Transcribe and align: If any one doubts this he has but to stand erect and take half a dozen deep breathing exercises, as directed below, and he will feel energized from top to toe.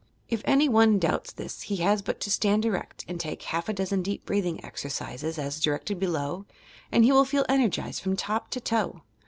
If 0.29 0.41
any 0.45 0.67
one 0.67 0.97
doubts 0.97 1.31
this 1.31 1.61
he 1.61 1.75
has 1.85 2.01
but 2.01 2.19
to 2.21 2.31
stand 2.31 2.65
erect 2.65 3.05
and 3.07 3.19
take 3.19 3.43
half 3.43 3.69
a 3.69 3.73
dozen 3.73 4.01
deep 4.01 4.25
breathing 4.25 4.65
exercises, 4.65 5.37
as 5.37 5.59
directed 5.59 5.99
below, 5.99 6.45
and 6.91 7.03
he 7.05 7.11
will 7.11 7.23
feel 7.23 7.45
energized 7.47 8.01
from 8.01 8.15
top 8.15 8.49
to 8.49 8.59
toe. 8.59 9.03